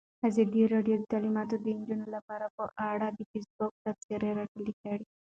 ازادي 0.27 0.61
راډیو 0.73 0.95
د 0.99 1.03
تعلیمات 1.11 1.47
د 1.63 1.67
نجونو 1.77 2.05
لپاره 2.15 2.45
په 2.57 2.63
اړه 2.91 3.07
د 3.11 3.19
فیسبوک 3.31 3.71
تبصرې 3.85 4.29
راټولې 4.39 4.73
کړي. 4.83 5.05